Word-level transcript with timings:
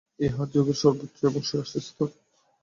ইহা 0.19 0.43
যোগের 0.53 0.77
সর্বোচ্চ 0.81 1.19
এবং 1.25 1.41
শেষ 1.41 1.69
স্তর। 1.85 2.09